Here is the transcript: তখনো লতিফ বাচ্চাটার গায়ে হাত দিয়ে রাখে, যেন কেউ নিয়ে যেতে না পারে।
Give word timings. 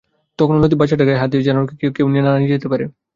তখনো 0.39 0.57
লতিফ 0.61 0.77
বাচ্চাটার 0.79 1.07
গায়ে 1.07 1.21
হাত 1.21 1.29
দিয়ে 1.31 1.43
রাখে, 1.47 1.75
যেন 1.77 1.91
কেউ 1.93 2.07
নিয়ে 2.07 2.23
যেতে 2.51 2.67
না 2.67 2.71
পারে। 2.73 2.85